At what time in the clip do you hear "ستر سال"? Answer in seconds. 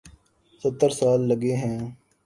0.61-1.19